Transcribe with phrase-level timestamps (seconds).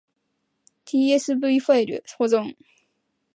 [0.87, 2.55] tsv ファイル保存